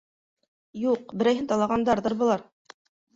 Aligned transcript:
Юҡ, 0.83 1.13
берәйһен 1.19 1.49
талағандарҙыр 1.51 2.17
былар. 2.23 2.47